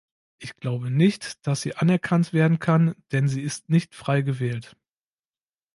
Ich 0.39 0.55
glaube 0.55 0.89
nicht, 0.89 1.45
dass 1.45 1.61
sie 1.61 1.75
anerkannt 1.75 2.33
werden 2.33 2.57
kann, 2.57 2.95
denn 3.11 3.27
sie 3.27 3.43
ist 3.43 3.69
nicht 3.69 3.93
frei 3.93 4.23
gewählt. 4.23 4.75